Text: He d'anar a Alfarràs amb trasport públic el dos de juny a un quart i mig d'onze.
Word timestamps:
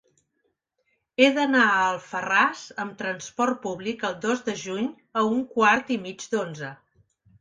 He 1.21 1.25
d'anar 1.35 1.65
a 1.73 1.83
Alfarràs 1.89 2.63
amb 2.85 2.97
trasport 3.01 3.61
públic 3.69 4.07
el 4.09 4.17
dos 4.27 4.41
de 4.49 4.57
juny 4.63 4.89
a 5.23 5.27
un 5.35 5.45
quart 5.57 5.93
i 5.99 6.03
mig 6.07 6.27
d'onze. 6.33 6.73